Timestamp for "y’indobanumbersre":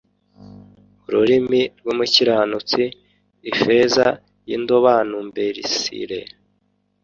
4.47-6.19